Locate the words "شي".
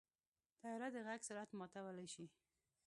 2.13-2.25